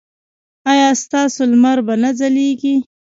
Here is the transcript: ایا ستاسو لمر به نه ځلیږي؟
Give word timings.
ایا 0.71 0.89
ستاسو 1.03 1.41
لمر 1.51 1.77
به 1.87 1.93
نه 2.03 2.09
ځلیږي؟ 2.19 2.75